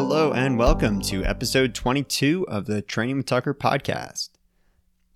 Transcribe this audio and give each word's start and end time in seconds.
Hello, 0.00 0.32
and 0.32 0.56
welcome 0.56 1.00
to 1.00 1.24
episode 1.24 1.74
22 1.74 2.46
of 2.46 2.66
the 2.66 2.80
Training 2.80 3.16
with 3.16 3.26
Tucker 3.26 3.52
podcast. 3.52 4.28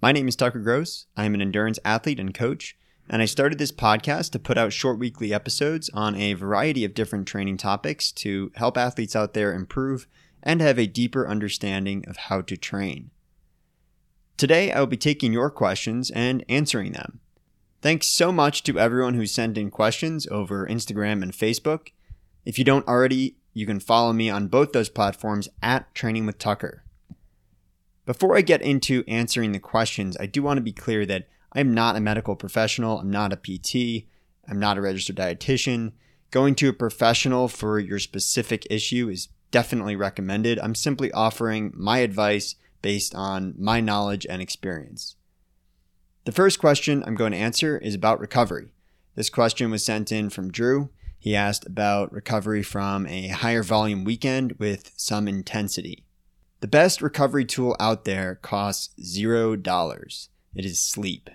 My 0.00 0.10
name 0.10 0.26
is 0.26 0.34
Tucker 0.34 0.58
Gross. 0.58 1.06
I 1.16 1.24
am 1.24 1.34
an 1.34 1.40
endurance 1.40 1.78
athlete 1.84 2.18
and 2.18 2.34
coach, 2.34 2.76
and 3.08 3.22
I 3.22 3.26
started 3.26 3.60
this 3.60 3.70
podcast 3.70 4.32
to 4.32 4.40
put 4.40 4.58
out 4.58 4.72
short 4.72 4.98
weekly 4.98 5.32
episodes 5.32 5.88
on 5.90 6.16
a 6.16 6.32
variety 6.32 6.84
of 6.84 6.94
different 6.94 7.28
training 7.28 7.58
topics 7.58 8.10
to 8.10 8.50
help 8.56 8.76
athletes 8.76 9.14
out 9.14 9.34
there 9.34 9.54
improve 9.54 10.08
and 10.42 10.60
have 10.60 10.80
a 10.80 10.88
deeper 10.88 11.28
understanding 11.28 12.04
of 12.08 12.16
how 12.16 12.40
to 12.40 12.56
train. 12.56 13.12
Today, 14.36 14.72
I 14.72 14.80
will 14.80 14.88
be 14.88 14.96
taking 14.96 15.32
your 15.32 15.48
questions 15.48 16.10
and 16.10 16.44
answering 16.48 16.90
them. 16.90 17.20
Thanks 17.82 18.08
so 18.08 18.32
much 18.32 18.64
to 18.64 18.80
everyone 18.80 19.14
who 19.14 19.26
sent 19.26 19.56
in 19.56 19.70
questions 19.70 20.26
over 20.26 20.66
Instagram 20.66 21.22
and 21.22 21.32
Facebook. 21.32 21.90
If 22.44 22.58
you 22.58 22.64
don't 22.64 22.88
already, 22.88 23.36
you 23.54 23.66
can 23.66 23.80
follow 23.80 24.12
me 24.12 24.30
on 24.30 24.48
both 24.48 24.72
those 24.72 24.88
platforms 24.88 25.48
at 25.62 25.94
Training 25.94 26.26
with 26.26 26.38
Tucker. 26.38 26.84
Before 28.04 28.36
I 28.36 28.40
get 28.40 28.62
into 28.62 29.04
answering 29.06 29.52
the 29.52 29.60
questions, 29.60 30.16
I 30.18 30.26
do 30.26 30.42
want 30.42 30.58
to 30.58 30.62
be 30.62 30.72
clear 30.72 31.06
that 31.06 31.28
I'm 31.52 31.74
not 31.74 31.96
a 31.96 32.00
medical 32.00 32.34
professional, 32.34 32.98
I'm 32.98 33.10
not 33.10 33.32
a 33.32 33.36
PT, 33.36 34.06
I'm 34.48 34.58
not 34.58 34.78
a 34.78 34.80
registered 34.80 35.16
dietitian. 35.16 35.92
Going 36.30 36.54
to 36.56 36.70
a 36.70 36.72
professional 36.72 37.46
for 37.46 37.78
your 37.78 37.98
specific 37.98 38.66
issue 38.70 39.08
is 39.08 39.28
definitely 39.50 39.94
recommended. 39.94 40.58
I'm 40.58 40.74
simply 40.74 41.12
offering 41.12 41.72
my 41.76 41.98
advice 41.98 42.56
based 42.80 43.14
on 43.14 43.54
my 43.58 43.80
knowledge 43.80 44.26
and 44.28 44.42
experience. 44.42 45.16
The 46.24 46.32
first 46.32 46.58
question 46.58 47.04
I'm 47.06 47.14
going 47.14 47.32
to 47.32 47.38
answer 47.38 47.78
is 47.78 47.94
about 47.94 48.18
recovery. 48.18 48.72
This 49.14 49.28
question 49.28 49.70
was 49.70 49.84
sent 49.84 50.10
in 50.10 50.30
from 50.30 50.50
Drew. 50.50 50.90
He 51.22 51.36
asked 51.36 51.64
about 51.68 52.12
recovery 52.12 52.64
from 52.64 53.06
a 53.06 53.28
higher 53.28 53.62
volume 53.62 54.02
weekend 54.02 54.56
with 54.58 54.90
some 54.96 55.28
intensity. 55.28 56.02
The 56.58 56.66
best 56.66 57.00
recovery 57.00 57.44
tool 57.44 57.76
out 57.78 58.04
there 58.04 58.40
costs 58.42 58.92
$0. 59.00 60.28
It 60.56 60.64
is 60.64 60.82
sleep. 60.82 61.30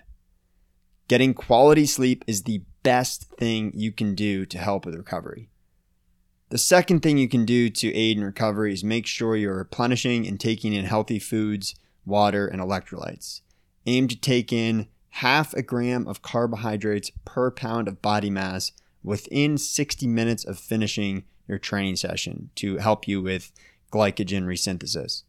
Getting 1.08 1.32
quality 1.32 1.86
sleep 1.86 2.22
is 2.26 2.42
the 2.42 2.64
best 2.82 3.30
thing 3.38 3.72
you 3.74 3.90
can 3.90 4.14
do 4.14 4.44
to 4.44 4.58
help 4.58 4.84
with 4.84 4.94
recovery. 4.94 5.48
The 6.50 6.58
second 6.58 7.00
thing 7.00 7.16
you 7.16 7.28
can 7.28 7.46
do 7.46 7.70
to 7.70 7.94
aid 7.94 8.18
in 8.18 8.24
recovery 8.24 8.74
is 8.74 8.84
make 8.84 9.06
sure 9.06 9.36
you're 9.36 9.56
replenishing 9.56 10.26
and 10.26 10.38
taking 10.38 10.74
in 10.74 10.84
healthy 10.84 11.18
foods, 11.18 11.74
water, 12.04 12.46
and 12.46 12.60
electrolytes. 12.60 13.40
Aim 13.86 14.06
to 14.08 14.20
take 14.20 14.52
in 14.52 14.88
half 15.08 15.54
a 15.54 15.62
gram 15.62 16.06
of 16.06 16.20
carbohydrates 16.20 17.10
per 17.24 17.50
pound 17.50 17.88
of 17.88 18.02
body 18.02 18.28
mass 18.28 18.72
within 19.08 19.56
60 19.56 20.06
minutes 20.06 20.44
of 20.44 20.58
finishing 20.58 21.24
your 21.48 21.58
training 21.58 21.96
session 21.96 22.50
to 22.54 22.76
help 22.76 23.08
you 23.08 23.22
with 23.22 23.50
glycogen 23.90 24.44
resynthesis. 24.44 25.22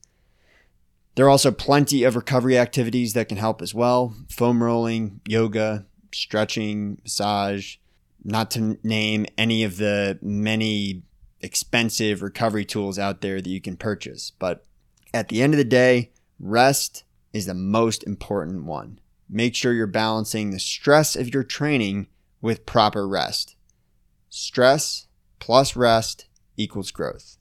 There 1.16 1.26
are 1.26 1.30
also 1.30 1.52
plenty 1.52 2.04
of 2.04 2.18
recovery 2.18 2.58
activities 2.58 3.14
that 3.14 3.30
can 3.30 3.38
help 3.38 3.62
as 3.62 3.74
well 3.74 4.14
foam 4.30 4.62
rolling, 4.62 5.22
yoga, 5.26 5.86
stretching, 6.12 7.00
massage, 7.04 7.78
not 8.22 8.52
to 8.52 8.78
name 8.84 9.26
any 9.38 9.64
of 9.64 9.78
the 9.78 10.20
many 10.22 11.04
expensive 11.40 12.22
recovery 12.22 12.66
tools 12.66 13.00
out 13.00 13.22
there 13.22 13.40
that 13.40 13.50
you 13.50 13.62
can 13.62 13.78
purchase. 13.78 14.34
But 14.40 14.66
at 15.14 15.30
the 15.30 15.42
end 15.42 15.54
of 15.54 15.58
the 15.58 15.64
day, 15.64 16.12
rest 16.38 17.06
is 17.32 17.46
the 17.46 17.54
most 17.54 18.04
important 18.04 18.66
one. 18.66 19.00
Make 19.30 19.56
sure 19.56 19.72
you're 19.72 19.88
balancing 19.88 20.52
the 20.52 20.60
stress 20.60 21.16
of 21.16 21.34
your 21.34 21.44
training 21.44 22.08
with 22.42 22.66
proper 22.66 23.08
rest. 23.08 23.56
Stress 24.30 25.08
plus 25.40 25.76
rest 25.76 26.28
equals 26.58 26.92
growth. 26.92 27.38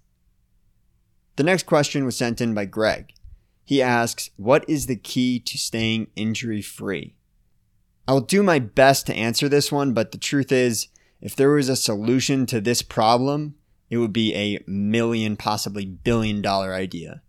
The 1.36 1.42
next 1.42 1.66
question 1.66 2.04
was 2.04 2.16
sent 2.16 2.40
in 2.40 2.54
by 2.54 2.64
Greg. 2.64 3.12
He 3.64 3.82
asks, 3.82 4.30
What 4.36 4.64
is 4.68 4.86
the 4.86 4.96
key 4.96 5.38
to 5.40 5.58
staying 5.58 6.08
injury 6.16 6.62
free? 6.62 7.14
I'll 8.08 8.20
do 8.20 8.42
my 8.42 8.58
best 8.58 9.06
to 9.06 9.14
answer 9.14 9.48
this 9.48 9.70
one, 9.70 9.92
but 9.92 10.12
the 10.12 10.18
truth 10.18 10.50
is, 10.50 10.88
if 11.20 11.36
there 11.36 11.50
was 11.50 11.68
a 11.68 11.76
solution 11.76 12.46
to 12.46 12.60
this 12.60 12.80
problem, 12.80 13.56
it 13.90 13.98
would 13.98 14.12
be 14.12 14.34
a 14.34 14.62
million, 14.66 15.36
possibly 15.36 15.84
billion 15.84 16.40
dollar 16.40 16.72
idea. 16.72 17.22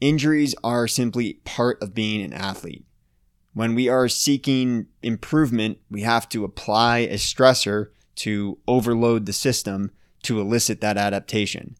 Injuries 0.00 0.54
are 0.62 0.86
simply 0.86 1.40
part 1.44 1.82
of 1.82 1.94
being 1.94 2.22
an 2.22 2.32
athlete. 2.32 2.84
When 3.54 3.74
we 3.74 3.88
are 3.88 4.08
seeking 4.08 4.86
improvement, 5.02 5.78
we 5.90 6.02
have 6.02 6.28
to 6.28 6.44
apply 6.44 6.98
a 6.98 7.14
stressor 7.14 7.88
to 8.18 8.58
overload 8.66 9.26
the 9.26 9.32
system 9.32 9.90
to 10.22 10.40
elicit 10.40 10.80
that 10.80 10.96
adaptation. 10.96 11.76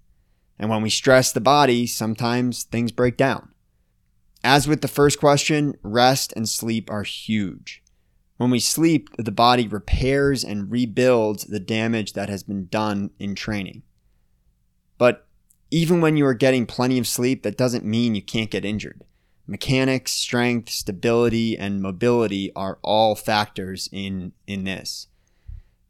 And 0.58 0.70
when 0.70 0.82
we 0.82 0.90
stress 0.90 1.32
the 1.32 1.40
body, 1.40 1.86
sometimes 1.86 2.64
things 2.64 2.92
break 2.92 3.16
down. 3.16 3.50
As 4.44 4.68
with 4.68 4.80
the 4.80 4.88
first 4.88 5.18
question, 5.18 5.76
rest 5.82 6.32
and 6.36 6.48
sleep 6.48 6.90
are 6.90 7.02
huge. 7.02 7.82
When 8.36 8.50
we 8.50 8.60
sleep, 8.60 9.08
the 9.18 9.32
body 9.32 9.66
repairs 9.66 10.44
and 10.44 10.70
rebuilds 10.70 11.44
the 11.44 11.58
damage 11.58 12.12
that 12.12 12.28
has 12.28 12.44
been 12.44 12.68
done 12.68 13.10
in 13.18 13.34
training. 13.34 13.82
But 14.96 15.26
even 15.70 16.00
when 16.00 16.16
you 16.16 16.24
are 16.26 16.34
getting 16.34 16.66
plenty 16.66 16.98
of 16.98 17.06
sleep, 17.08 17.42
that 17.42 17.58
doesn't 17.58 17.84
mean 17.84 18.14
you 18.14 18.22
can't 18.22 18.50
get 18.50 18.64
injured. 18.64 19.02
Mechanics, 19.46 20.12
strength, 20.12 20.70
stability, 20.70 21.58
and 21.58 21.82
mobility 21.82 22.52
are 22.54 22.78
all 22.82 23.16
factors 23.16 23.88
in, 23.90 24.32
in 24.46 24.64
this 24.64 25.08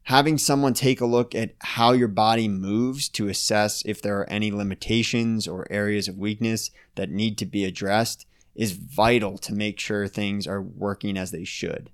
having 0.08 0.38
someone 0.38 0.72
take 0.72 1.02
a 1.02 1.06
look 1.06 1.34
at 1.34 1.54
how 1.60 1.92
your 1.92 2.08
body 2.08 2.48
moves 2.48 3.10
to 3.10 3.28
assess 3.28 3.82
if 3.84 4.00
there 4.00 4.18
are 4.18 4.30
any 4.30 4.50
limitations 4.50 5.46
or 5.46 5.70
areas 5.70 6.08
of 6.08 6.16
weakness 6.16 6.70
that 6.94 7.10
need 7.10 7.36
to 7.36 7.44
be 7.44 7.62
addressed 7.62 8.24
is 8.54 8.72
vital 8.72 9.36
to 9.36 9.52
make 9.52 9.78
sure 9.78 10.08
things 10.08 10.46
are 10.46 10.62
working 10.62 11.18
as 11.18 11.30
they 11.30 11.44
should. 11.44 11.90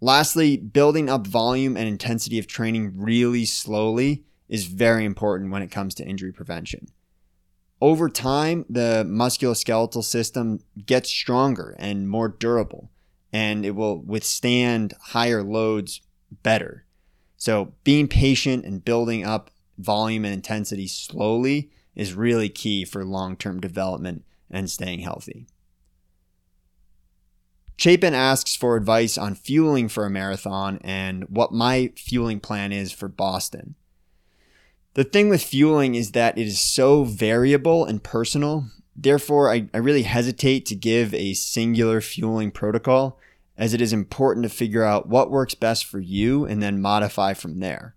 Lastly, 0.00 0.56
building 0.56 1.10
up 1.10 1.26
volume 1.26 1.76
and 1.76 1.86
intensity 1.86 2.38
of 2.38 2.46
training 2.46 2.94
really 2.96 3.44
slowly 3.44 4.24
is 4.48 4.64
very 4.64 5.04
important 5.04 5.52
when 5.52 5.60
it 5.60 5.70
comes 5.70 5.94
to 5.96 6.06
injury 6.06 6.32
prevention. 6.32 6.86
Over 7.82 8.08
time, 8.08 8.64
the 8.70 9.04
musculoskeletal 9.06 10.04
system 10.04 10.60
gets 10.86 11.10
stronger 11.10 11.76
and 11.78 12.08
more 12.08 12.28
durable, 12.28 12.90
and 13.30 13.66
it 13.66 13.72
will 13.72 14.00
withstand 14.00 14.94
higher 14.98 15.42
loads 15.42 16.00
better. 16.42 16.84
So 17.36 17.74
being 17.84 18.08
patient 18.08 18.64
and 18.64 18.84
building 18.84 19.24
up 19.24 19.50
volume 19.78 20.24
and 20.24 20.34
intensity 20.34 20.86
slowly 20.86 21.70
is 21.94 22.14
really 22.14 22.48
key 22.48 22.84
for 22.84 23.04
long 23.04 23.36
term 23.36 23.60
development 23.60 24.24
and 24.50 24.70
staying 24.70 25.00
healthy. 25.00 25.46
Chapin 27.76 28.14
asks 28.14 28.54
for 28.54 28.76
advice 28.76 29.18
on 29.18 29.34
fueling 29.34 29.88
for 29.88 30.06
a 30.06 30.10
marathon 30.10 30.78
and 30.84 31.24
what 31.24 31.52
my 31.52 31.92
fueling 31.96 32.38
plan 32.38 32.70
is 32.70 32.92
for 32.92 33.08
Boston. 33.08 33.74
The 34.94 35.04
thing 35.04 35.28
with 35.28 35.42
fueling 35.42 35.94
is 35.94 36.12
that 36.12 36.36
it 36.38 36.46
is 36.46 36.60
so 36.60 37.02
variable 37.04 37.84
and 37.84 38.02
personal. 38.02 38.66
Therefore, 38.94 39.50
I, 39.50 39.68
I 39.72 39.78
really 39.78 40.02
hesitate 40.02 40.66
to 40.66 40.76
give 40.76 41.14
a 41.14 41.32
singular 41.34 42.00
fueling 42.00 42.50
protocol 42.50 43.18
as 43.56 43.74
it 43.74 43.80
is 43.80 43.92
important 43.92 44.44
to 44.44 44.48
figure 44.48 44.84
out 44.84 45.08
what 45.08 45.30
works 45.30 45.54
best 45.54 45.84
for 45.84 46.00
you 46.00 46.44
and 46.44 46.62
then 46.62 46.80
modify 46.80 47.34
from 47.34 47.60
there. 47.60 47.94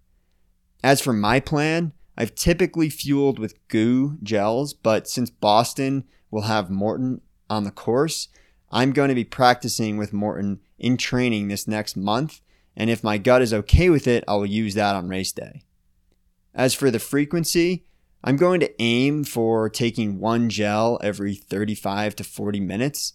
As 0.84 1.02
for 1.02 1.14
my 1.14 1.40
plan, 1.40 1.94
I've 2.18 2.36
typically 2.36 2.90
fueled 2.90 3.40
with 3.40 3.68
GU 3.68 4.18
gels, 4.24 4.74
but 4.74 5.08
since 5.08 5.30
Boston 5.30 6.06
will 6.32 6.44
have 6.44 6.70
Maurten 6.70 7.22
on 7.50 7.64
the 7.64 7.72
course, 7.72 8.28
I'm 8.72 8.92
going 8.92 9.10
to 9.10 9.16
be 9.16 9.24
practicing 9.24 9.98
with 9.98 10.12
Maurten 10.12 10.60
in 10.78 10.98
training 10.98 11.48
this 11.48 11.68
next 11.68 11.96
month, 11.96 12.42
and 12.76 12.90
if 12.90 13.04
my 13.04 13.18
gut 13.18 13.42
is 13.42 13.54
okay 13.54 13.90
with 13.90 14.08
it, 14.08 14.24
I 14.28 14.36
will 14.36 14.46
use 14.46 14.74
that 14.76 14.96
on 14.96 15.08
race 15.08 15.32
day. 15.32 15.64
As 16.54 16.74
for 16.74 16.92
the 16.92 17.00
frequency, 17.00 17.86
I'm 18.24 18.38
going 18.38 18.60
to 18.62 18.82
aim 18.82 19.24
for 19.24 19.70
taking 19.70 20.20
one 20.20 20.50
gel 20.50 21.00
every 21.02 21.36
35 21.36 22.16
to 22.18 22.24
40 22.24 22.60
minutes 22.60 23.14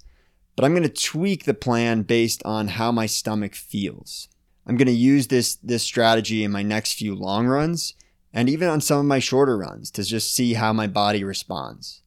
but 0.57 0.65
I'm 0.65 0.73
going 0.73 0.83
to 0.83 0.89
tweak 0.89 1.45
the 1.45 1.55
plan 1.55 2.03
based 2.03 2.43
on 2.45 2.69
how 2.69 2.93
my 2.93 3.07
stomach 3.07 3.55
feels. 3.55 4.29
I'm 4.67 4.77
going 4.77 4.87
to 4.87 4.93
use 4.93 5.29
this 5.29 5.57
this 5.57 5.83
strategy 5.83 6.45
in 6.45 6.53
my 6.53 6.63
next 6.63 6.95
few 6.95 7.15
long 7.15 7.47
runs 7.47 7.95
and 8.33 8.49
even 8.49 8.69
on 8.69 8.81
some 8.81 8.99
of 8.99 9.05
my 9.07 9.19
shorter 9.19 9.57
runs 9.57 9.91
to 9.93 10.05
just 10.05 10.35
see 10.35 10.55
how 10.55 10.73
my 10.73 10.87
body 10.87 11.25
responds. 11.25 12.03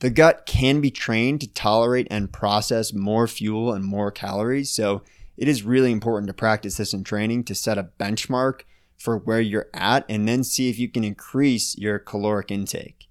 The 0.00 0.10
gut 0.10 0.46
can 0.46 0.80
be 0.80 0.90
trained 0.90 1.40
to 1.40 1.52
tolerate 1.52 2.06
and 2.10 2.32
process 2.32 2.92
more 2.92 3.26
fuel 3.26 3.72
and 3.72 3.84
more 3.84 4.10
calories, 4.10 4.70
so 4.70 5.02
it 5.36 5.48
is 5.48 5.62
really 5.62 5.92
important 5.92 6.28
to 6.28 6.34
practice 6.34 6.76
this 6.76 6.92
in 6.92 7.04
training 7.04 7.44
to 7.44 7.54
set 7.54 7.78
a 7.78 7.90
benchmark 7.98 8.62
for 8.96 9.16
where 9.16 9.40
you're 9.40 9.68
at 9.74 10.04
and 10.08 10.28
then 10.28 10.44
see 10.44 10.68
if 10.68 10.78
you 10.78 10.88
can 10.88 11.04
increase 11.04 11.76
your 11.76 11.98
caloric 11.98 12.50
intake. 12.50 13.07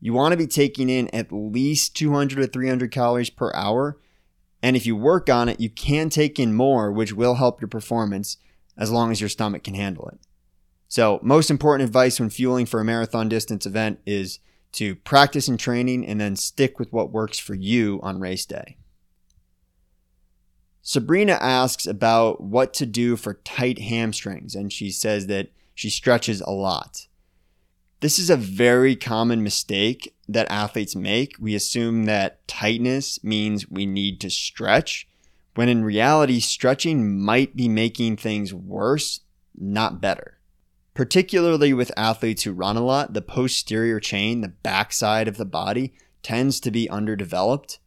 You 0.00 0.12
want 0.12 0.32
to 0.32 0.38
be 0.38 0.46
taking 0.46 0.88
in 0.88 1.08
at 1.08 1.30
least 1.30 1.94
200 1.96 2.36
to 2.36 2.46
300 2.46 2.90
calories 2.90 3.30
per 3.30 3.52
hour. 3.54 3.98
And 4.62 4.76
if 4.76 4.86
you 4.86 4.96
work 4.96 5.28
on 5.28 5.48
it, 5.48 5.60
you 5.60 5.70
can 5.70 6.08
take 6.08 6.38
in 6.38 6.54
more, 6.54 6.90
which 6.90 7.12
will 7.12 7.34
help 7.34 7.60
your 7.60 7.68
performance 7.68 8.38
as 8.76 8.90
long 8.90 9.10
as 9.10 9.20
your 9.20 9.28
stomach 9.28 9.62
can 9.64 9.74
handle 9.74 10.08
it. 10.08 10.18
So, 10.88 11.20
most 11.22 11.50
important 11.50 11.86
advice 11.86 12.18
when 12.18 12.30
fueling 12.30 12.66
for 12.66 12.80
a 12.80 12.84
marathon 12.84 13.28
distance 13.28 13.64
event 13.64 14.00
is 14.06 14.40
to 14.72 14.96
practice 14.96 15.48
and 15.48 15.58
training 15.58 16.06
and 16.06 16.20
then 16.20 16.34
stick 16.34 16.78
with 16.78 16.92
what 16.92 17.12
works 17.12 17.38
for 17.38 17.54
you 17.54 18.00
on 18.02 18.20
race 18.20 18.44
day. 18.44 18.76
Sabrina 20.82 21.38
asks 21.40 21.86
about 21.86 22.40
what 22.40 22.72
to 22.74 22.86
do 22.86 23.16
for 23.16 23.34
tight 23.34 23.78
hamstrings, 23.78 24.54
and 24.54 24.72
she 24.72 24.90
says 24.90 25.26
that 25.26 25.50
she 25.74 25.90
stretches 25.90 26.40
a 26.40 26.50
lot. 26.50 27.06
This 28.00 28.18
is 28.18 28.30
a 28.30 28.36
very 28.36 28.96
common 28.96 29.42
mistake 29.42 30.14
that 30.26 30.50
athletes 30.50 30.96
make. 30.96 31.34
We 31.38 31.54
assume 31.54 32.06
that 32.06 32.46
tightness 32.48 33.22
means 33.22 33.68
we 33.68 33.84
need 33.84 34.20
to 34.22 34.30
stretch, 34.30 35.06
when 35.54 35.68
in 35.68 35.84
reality, 35.84 36.40
stretching 36.40 37.20
might 37.20 37.54
be 37.54 37.68
making 37.68 38.16
things 38.16 38.54
worse, 38.54 39.20
not 39.54 40.00
better. 40.00 40.38
Particularly 40.94 41.74
with 41.74 41.92
athletes 41.94 42.44
who 42.44 42.52
run 42.52 42.78
a 42.78 42.82
lot, 42.82 43.12
the 43.12 43.20
posterior 43.20 44.00
chain, 44.00 44.40
the 44.40 44.48
backside 44.48 45.28
of 45.28 45.36
the 45.36 45.44
body, 45.44 45.92
tends 46.22 46.58
to 46.60 46.70
be 46.70 46.88
underdeveloped. 46.88 47.80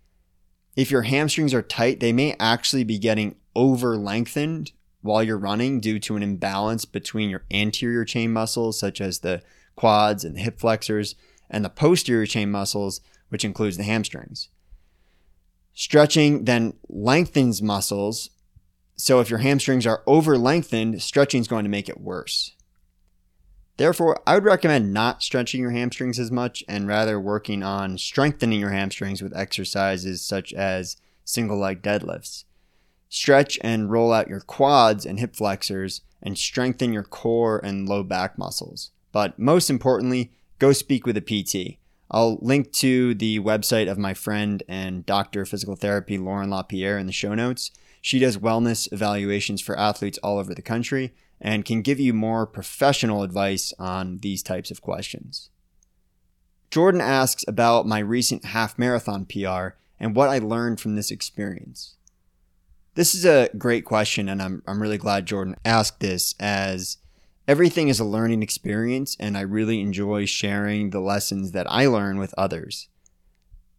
If 0.75 0.91
your 0.91 1.03
hamstrings 1.03 1.55
are 1.55 1.63
tight, 1.63 1.99
they 1.99 2.13
may 2.13 2.35
actually 2.39 2.83
be 2.83 2.99
getting 2.99 3.35
over 3.55 3.97
lengthened 3.97 4.73
while 5.01 5.23
you're 5.23 5.37
running 5.37 5.79
due 5.79 5.99
to 5.99 6.15
an 6.15 6.23
imbalance 6.23 6.85
between 6.85 7.29
your 7.29 7.45
anterior 7.51 8.05
chain 8.05 8.31
muscles, 8.31 8.79
such 8.79 9.01
as 9.01 9.19
the 9.19 9.41
quads 9.75 10.23
and 10.23 10.39
hip 10.39 10.59
flexors, 10.59 11.15
and 11.49 11.63
the 11.63 11.69
posterior 11.69 12.25
chain 12.25 12.51
muscles, 12.51 13.01
which 13.29 13.45
includes 13.45 13.77
the 13.77 13.83
hamstrings. 13.83 14.49
Stretching 15.73 16.45
then 16.45 16.73
lengthens 16.87 17.61
muscles. 17.61 18.29
So 18.95 19.19
if 19.19 19.29
your 19.29 19.39
hamstrings 19.39 19.87
are 19.87 20.03
over 20.05 20.37
lengthened, 20.37 21.01
stretching 21.01 21.41
is 21.41 21.47
going 21.47 21.63
to 21.63 21.69
make 21.69 21.89
it 21.89 21.99
worse. 21.99 22.53
Therefore, 23.77 24.21
I 24.27 24.35
would 24.35 24.43
recommend 24.43 24.93
not 24.93 25.23
stretching 25.23 25.61
your 25.61 25.71
hamstrings 25.71 26.19
as 26.19 26.31
much 26.31 26.63
and 26.67 26.87
rather 26.87 27.19
working 27.19 27.63
on 27.63 27.97
strengthening 27.97 28.59
your 28.59 28.69
hamstrings 28.69 29.21
with 29.21 29.35
exercises 29.35 30.21
such 30.21 30.53
as 30.53 30.95
single 31.25 31.57
leg 31.57 31.81
deadlifts. 31.81 32.43
Stretch 33.09 33.57
and 33.61 33.91
roll 33.91 34.13
out 34.13 34.27
your 34.27 34.41
quads 34.41 35.05
and 35.05 35.19
hip 35.19 35.35
flexors 35.35 36.01
and 36.21 36.37
strengthen 36.37 36.93
your 36.93 37.03
core 37.03 37.59
and 37.63 37.89
low 37.89 38.03
back 38.03 38.37
muscles. 38.37 38.91
But 39.13 39.39
most 39.39 39.69
importantly, 39.69 40.33
go 40.59 40.73
speak 40.73 41.05
with 41.05 41.15
a 41.15 41.21
PT. 41.21 41.77
I'll 42.11 42.37
link 42.41 42.73
to 42.73 43.15
the 43.15 43.39
website 43.39 43.89
of 43.89 43.97
my 43.97 44.13
friend 44.13 44.61
and 44.67 45.05
doctor 45.05 45.43
of 45.43 45.49
physical 45.49 45.77
therapy, 45.77 46.17
Lauren 46.17 46.49
LaPierre, 46.49 46.97
in 46.97 47.07
the 47.07 47.13
show 47.13 47.33
notes. 47.33 47.71
She 48.01 48.19
does 48.19 48.37
wellness 48.37 48.91
evaluations 48.91 49.61
for 49.61 49.79
athletes 49.79 50.19
all 50.21 50.37
over 50.37 50.53
the 50.53 50.61
country 50.61 51.13
and 51.39 51.63
can 51.63 51.81
give 51.81 51.99
you 51.99 52.13
more 52.13 52.45
professional 52.45 53.23
advice 53.23 53.73
on 53.79 54.17
these 54.17 54.43
types 54.43 54.71
of 54.71 54.81
questions. 54.81 55.49
Jordan 56.69 57.01
asks 57.01 57.45
about 57.47 57.85
my 57.85 57.99
recent 57.99 58.45
half 58.45 58.79
marathon 58.79 59.25
PR 59.25 59.75
and 59.99 60.15
what 60.15 60.29
I 60.29 60.39
learned 60.39 60.79
from 60.79 60.95
this 60.95 61.11
experience. 61.11 61.95
This 62.95 63.13
is 63.13 63.25
a 63.25 63.49
great 63.57 63.85
question, 63.85 64.27
and 64.27 64.41
I'm, 64.41 64.63
I'm 64.67 64.81
really 64.81 64.97
glad 64.97 65.25
Jordan 65.25 65.55
asked 65.63 65.99
this 65.99 66.35
as 66.39 66.97
everything 67.47 67.87
is 67.87 67.99
a 67.99 68.05
learning 68.05 68.43
experience, 68.43 69.17
and 69.19 69.37
I 69.37 69.41
really 69.41 69.81
enjoy 69.81 70.25
sharing 70.25 70.89
the 70.89 70.99
lessons 70.99 71.51
that 71.51 71.69
I 71.69 71.87
learn 71.87 72.17
with 72.17 72.33
others. 72.37 72.89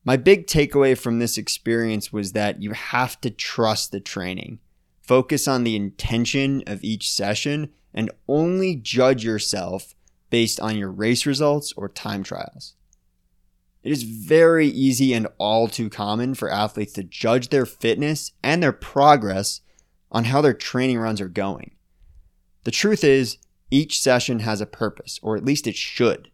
My 0.04 0.16
big 0.16 0.46
takeaway 0.46 0.98
from 0.98 1.18
this 1.18 1.38
experience 1.38 2.12
was 2.12 2.32
that 2.32 2.60
you 2.60 2.72
have 2.72 3.20
to 3.22 3.30
trust 3.30 3.90
the 3.90 4.00
training. 4.00 4.58
Focus 5.00 5.48
on 5.48 5.64
the 5.64 5.76
intention 5.76 6.62
of 6.66 6.84
each 6.84 7.10
session 7.10 7.72
and 7.94 8.10
only 8.28 8.74
judge 8.74 9.24
yourself 9.24 9.94
based 10.28 10.60
on 10.60 10.76
your 10.76 10.90
race 10.90 11.24
results 11.24 11.72
or 11.76 11.88
time 11.88 12.22
trials. 12.22 12.74
It 13.82 13.92
is 13.92 14.02
very 14.02 14.66
easy 14.66 15.12
and 15.12 15.28
all 15.38 15.68
too 15.68 15.90
common 15.90 16.34
for 16.34 16.50
athletes 16.50 16.94
to 16.94 17.02
judge 17.02 17.48
their 17.48 17.66
fitness 17.66 18.32
and 18.42 18.62
their 18.62 18.72
progress 18.72 19.60
on 20.10 20.24
how 20.24 20.40
their 20.40 20.54
training 20.54 20.98
runs 20.98 21.20
are 21.20 21.28
going. 21.28 21.72
The 22.64 22.70
truth 22.70 23.04
is, 23.04 23.36
each 23.74 24.00
session 24.00 24.38
has 24.38 24.60
a 24.60 24.66
purpose, 24.66 25.18
or 25.20 25.36
at 25.36 25.44
least 25.44 25.66
it 25.66 25.74
should. 25.74 26.30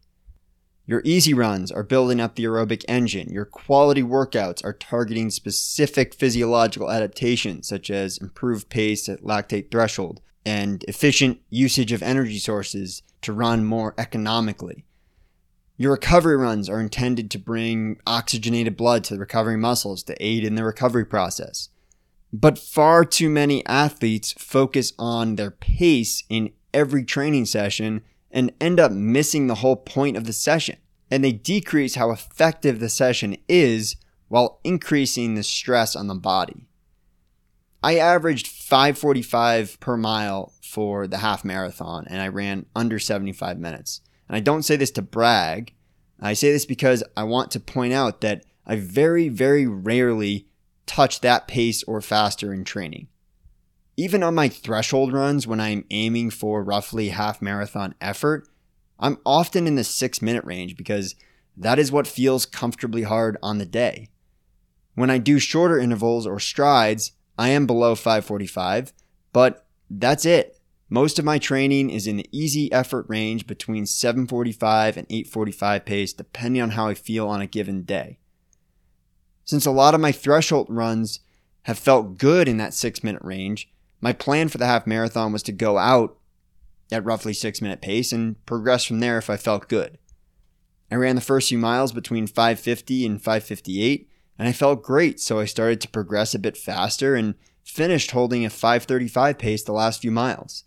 Your 0.85 1.01
easy 1.03 1.33
runs 1.33 1.71
are 1.71 1.81
building 1.83 2.19
up 2.19 2.35
the 2.35 2.43
aerobic 2.43 2.85
engine. 2.87 3.29
Your 3.29 3.45
quality 3.45 4.03
workouts 4.03 4.63
are 4.63 4.73
targeting 4.73 5.31
specific 5.31 6.13
physiological 6.13 6.91
adaptations, 6.91 7.67
such 7.67 7.89
as 7.89 8.19
improved 8.19 8.69
pace 8.69 9.09
at 9.09 9.23
lactate 9.23 9.71
threshold 9.71 10.21
and 10.45 10.83
efficient 10.87 11.39
usage 11.49 11.91
of 11.91 12.03
energy 12.03 12.37
sources 12.37 13.01
to 13.21 13.33
run 13.33 13.65
more 13.65 13.95
economically. 13.97 14.85
Your 15.77 15.93
recovery 15.93 16.37
runs 16.37 16.69
are 16.69 16.79
intended 16.79 17.31
to 17.31 17.39
bring 17.39 17.99
oxygenated 18.05 18.77
blood 18.77 19.03
to 19.05 19.15
the 19.15 19.19
recovering 19.19 19.59
muscles 19.59 20.03
to 20.03 20.23
aid 20.23 20.43
in 20.43 20.53
the 20.53 20.63
recovery 20.63 21.05
process. 21.05 21.69
But 22.31 22.59
far 22.59 23.03
too 23.03 23.29
many 23.29 23.65
athletes 23.65 24.33
focus 24.37 24.93
on 24.99 25.37
their 25.37 25.51
pace 25.51 26.23
in 26.29 26.51
every 26.73 27.03
training 27.03 27.45
session 27.45 28.01
and 28.31 28.53
end 28.61 28.79
up 28.79 28.91
missing 28.91 29.47
the 29.47 29.55
whole 29.55 29.75
point 29.75 30.17
of 30.17 30.25
the 30.25 30.33
session. 30.33 30.77
And 31.09 31.23
they 31.23 31.33
decrease 31.33 31.95
how 31.95 32.11
effective 32.11 32.79
the 32.79 32.89
session 32.89 33.37
is 33.47 33.97
while 34.29 34.59
increasing 34.63 35.35
the 35.35 35.43
stress 35.43 35.95
on 35.95 36.07
the 36.07 36.15
body. 36.15 36.67
I 37.83 37.97
averaged 37.97 38.47
545 38.47 39.79
per 39.79 39.97
mile 39.97 40.53
for 40.61 41.07
the 41.07 41.17
half 41.17 41.43
marathon 41.43 42.05
and 42.07 42.21
I 42.21 42.27
ran 42.27 42.65
under 42.75 42.99
75 42.99 43.59
minutes. 43.59 44.01
And 44.29 44.35
I 44.35 44.39
don't 44.39 44.63
say 44.63 44.77
this 44.77 44.91
to 44.91 45.01
brag. 45.01 45.73
I 46.19 46.33
say 46.33 46.51
this 46.51 46.65
because 46.65 47.03
I 47.17 47.23
want 47.23 47.51
to 47.51 47.59
point 47.59 47.91
out 47.91 48.21
that 48.21 48.45
I 48.65 48.77
very, 48.77 49.27
very 49.27 49.67
rarely 49.67 50.47
touch 50.85 51.21
that 51.21 51.47
pace 51.47 51.83
or 51.83 51.99
faster 52.01 52.53
in 52.53 52.63
training. 52.63 53.07
Even 53.97 54.23
on 54.23 54.35
my 54.35 54.47
threshold 54.47 55.13
runs, 55.13 55.45
when 55.45 55.59
I'm 55.59 55.85
aiming 55.91 56.29
for 56.29 56.63
roughly 56.63 57.09
half 57.09 57.41
marathon 57.41 57.93
effort, 57.99 58.47
I'm 58.99 59.17
often 59.25 59.67
in 59.67 59.75
the 59.75 59.83
six 59.83 60.21
minute 60.21 60.45
range 60.45 60.77
because 60.77 61.15
that 61.57 61.79
is 61.79 61.91
what 61.91 62.07
feels 62.07 62.45
comfortably 62.45 63.03
hard 63.03 63.37
on 63.43 63.57
the 63.57 63.65
day. 63.65 64.09
When 64.95 65.09
I 65.09 65.17
do 65.17 65.39
shorter 65.39 65.77
intervals 65.77 66.25
or 66.25 66.39
strides, 66.39 67.13
I 67.37 67.49
am 67.49 67.65
below 67.65 67.95
545, 67.95 68.93
but 69.33 69.65
that's 69.89 70.25
it. 70.25 70.57
Most 70.89 71.17
of 71.17 71.25
my 71.25 71.39
training 71.39 71.89
is 71.89 72.05
in 72.05 72.17
the 72.17 72.29
easy 72.31 72.71
effort 72.71 73.05
range 73.07 73.47
between 73.47 73.85
745 73.85 74.97
and 74.97 75.07
845 75.09 75.85
pace, 75.85 76.13
depending 76.13 76.61
on 76.61 76.71
how 76.71 76.87
I 76.87 76.93
feel 76.93 77.27
on 77.27 77.41
a 77.41 77.47
given 77.47 77.83
day. 77.83 78.19
Since 79.45 79.65
a 79.65 79.71
lot 79.71 79.95
of 79.95 80.01
my 80.01 80.11
threshold 80.11 80.67
runs 80.69 81.21
have 81.63 81.79
felt 81.79 82.17
good 82.17 82.47
in 82.47 82.57
that 82.57 82.73
six 82.73 83.03
minute 83.03 83.21
range, 83.23 83.71
my 84.01 84.11
plan 84.11 84.49
for 84.49 84.57
the 84.57 84.65
half 84.65 84.85
marathon 84.85 85.31
was 85.31 85.43
to 85.43 85.51
go 85.51 85.77
out 85.77 86.17
at 86.91 87.05
roughly 87.05 87.33
six 87.33 87.61
minute 87.61 87.81
pace 87.81 88.11
and 88.11 88.43
progress 88.45 88.83
from 88.83 88.99
there 88.99 89.17
if 89.17 89.29
I 89.29 89.37
felt 89.37 89.69
good. 89.69 89.97
I 90.91 90.95
ran 90.95 91.15
the 91.15 91.21
first 91.21 91.49
few 91.49 91.57
miles 91.57 91.93
between 91.93 92.27
550 92.27 93.05
and 93.05 93.21
558 93.21 94.09
and 94.37 94.47
I 94.47 94.53
felt 94.53 94.81
great, 94.81 95.19
so 95.19 95.39
I 95.39 95.45
started 95.45 95.79
to 95.81 95.87
progress 95.87 96.33
a 96.33 96.39
bit 96.39 96.57
faster 96.57 97.15
and 97.15 97.35
finished 97.63 98.11
holding 98.11 98.43
a 98.43 98.49
535 98.49 99.37
pace 99.37 99.63
the 99.63 99.71
last 99.71 100.01
few 100.01 100.09
miles. 100.09 100.63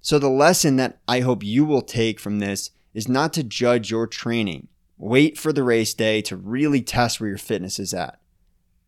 So 0.00 0.18
the 0.18 0.30
lesson 0.30 0.76
that 0.76 1.00
I 1.06 1.20
hope 1.20 1.44
you 1.44 1.64
will 1.64 1.82
take 1.82 2.18
from 2.18 2.38
this 2.38 2.70
is 2.94 3.06
not 3.06 3.32
to 3.34 3.42
judge 3.42 3.90
your 3.90 4.06
training. 4.06 4.68
Wait 4.96 5.36
for 5.36 5.52
the 5.52 5.62
race 5.62 5.92
day 5.92 6.22
to 6.22 6.36
really 6.36 6.80
test 6.80 7.20
where 7.20 7.28
your 7.28 7.38
fitness 7.38 7.78
is 7.78 7.92
at. 7.92 8.18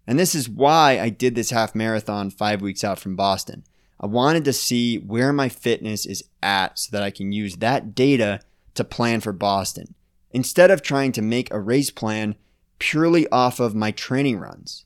And 0.06 0.18
this 0.18 0.34
is 0.34 0.48
why 0.48 1.00
I 1.00 1.08
did 1.08 1.34
this 1.34 1.50
half 1.50 1.74
marathon 1.74 2.30
five 2.30 2.62
weeks 2.62 2.84
out 2.84 2.98
from 2.98 3.16
Boston. 3.16 3.64
I 3.98 4.06
wanted 4.06 4.44
to 4.44 4.52
see 4.52 4.98
where 4.98 5.32
my 5.32 5.48
fitness 5.48 6.06
is 6.06 6.22
at 6.42 6.78
so 6.78 6.90
that 6.92 7.02
I 7.02 7.10
can 7.10 7.32
use 7.32 7.56
that 7.56 7.94
data 7.94 8.40
to 8.74 8.84
plan 8.84 9.20
for 9.20 9.32
Boston 9.32 9.94
instead 10.30 10.70
of 10.70 10.82
trying 10.82 11.12
to 11.12 11.22
make 11.22 11.50
a 11.50 11.60
race 11.60 11.90
plan 11.90 12.36
purely 12.78 13.26
off 13.30 13.58
of 13.58 13.74
my 13.74 13.90
training 13.90 14.38
runs. 14.38 14.84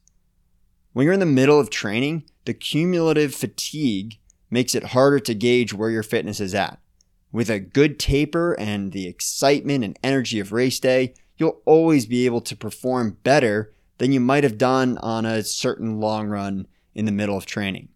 When 0.92 1.04
you're 1.04 1.14
in 1.14 1.20
the 1.20 1.26
middle 1.26 1.58
of 1.58 1.70
training, 1.70 2.24
the 2.44 2.54
cumulative 2.54 3.34
fatigue 3.34 4.18
makes 4.50 4.74
it 4.74 4.84
harder 4.84 5.20
to 5.20 5.34
gauge 5.34 5.74
where 5.74 5.90
your 5.90 6.02
fitness 6.02 6.40
is 6.40 6.54
at. 6.54 6.78
With 7.32 7.50
a 7.50 7.60
good 7.60 7.98
taper 7.98 8.54
and 8.58 8.92
the 8.92 9.06
excitement 9.06 9.84
and 9.84 9.98
energy 10.02 10.40
of 10.40 10.52
race 10.52 10.80
day, 10.80 11.14
you'll 11.36 11.60
always 11.64 12.06
be 12.06 12.26
able 12.26 12.40
to 12.42 12.56
perform 12.56 13.18
better 13.22 13.72
than 14.00 14.12
you 14.12 14.18
might 14.18 14.44
have 14.44 14.56
done 14.56 14.96
on 14.98 15.26
a 15.26 15.42
certain 15.42 16.00
long 16.00 16.26
run 16.26 16.66
in 16.94 17.04
the 17.04 17.12
middle 17.12 17.36
of 17.36 17.44
training. 17.44 17.90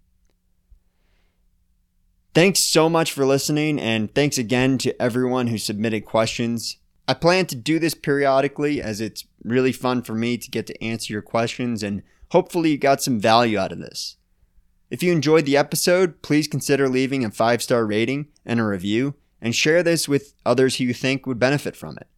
Thanks 2.35 2.61
so 2.61 2.91
much 2.91 3.11
for 3.11 3.25
listening, 3.25 3.81
and 3.81 4.15
thanks 4.15 4.37
again 4.37 4.77
to 4.79 5.01
everyone 5.01 5.47
who 5.47 5.57
submitted 5.57 6.05
questions. 6.05 6.77
I 7.09 7.15
plan 7.15 7.47
to 7.47 7.57
do 7.57 7.79
this 7.79 7.95
periodically 7.95 8.83
as 8.83 9.01
it's 9.01 9.25
really 9.43 9.73
fun 9.73 10.03
for 10.03 10.15
me 10.15 10.37
to 10.37 10.51
get 10.51 10.67
to 10.67 10.85
answer 10.85 11.11
your 11.11 11.23
questions, 11.23 11.83
and 11.83 12.03
hopefully, 12.33 12.73
you 12.73 12.77
got 12.77 13.03
some 13.03 13.19
value 13.19 13.57
out 13.57 13.73
of 13.73 13.79
this. 13.79 14.19
If 14.91 15.03
you 15.03 15.11
enjoyed 15.11 15.47
the 15.47 15.57
episode, 15.57 16.21
please 16.21 16.47
consider 16.47 16.87
leaving 16.87 17.25
a 17.25 17.31
five 17.31 17.63
star 17.63 17.87
rating 17.87 18.29
and 18.45 18.61
a 18.61 18.65
review. 18.65 19.15
and 19.41 19.55
share 19.55 19.83
this 19.83 20.09
with 20.09 20.35
others 20.47 20.77
who 20.77 20.85
you 20.85 20.95
think 20.95 21.27
would 21.27 21.39
benefit 21.39 21.77
from 21.77 21.99
it. 21.99 22.09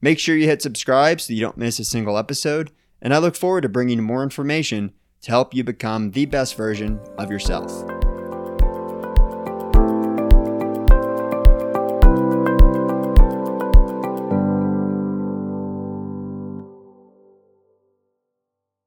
Make 0.00 0.18
sure 0.18 0.36
you 0.36 0.46
hit 0.46 0.62
subscribe 0.62 1.20
so 1.20 1.32
you 1.32 1.40
don't 1.40 1.56
miss 1.56 1.78
a 1.78 1.84
single 1.84 2.18
episode, 2.18 2.72
and 3.02 3.14
I 3.14 3.18
look 3.18 3.36
forward 3.36 3.62
to 3.62 3.68
bringing 3.68 3.98
you 3.98 4.02
more 4.02 4.22
information 4.22 4.92
to 5.22 5.30
help 5.30 5.54
you 5.54 5.64
become 5.64 6.12
the 6.12 6.26
best 6.26 6.56
version 6.56 7.00
of 7.18 7.30
yourself. 7.30 7.99